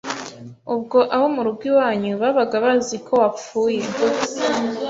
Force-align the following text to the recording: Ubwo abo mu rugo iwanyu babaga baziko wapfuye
Ubwo 0.73 0.97
abo 1.15 1.27
mu 1.35 1.41
rugo 1.47 1.63
iwanyu 1.69 2.11
babaga 2.21 2.55
baziko 2.65 3.11
wapfuye 3.21 3.83